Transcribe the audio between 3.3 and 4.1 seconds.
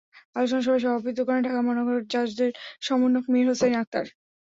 Mir Hossain Akhtar.